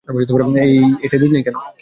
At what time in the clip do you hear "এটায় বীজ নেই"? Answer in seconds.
1.03-1.43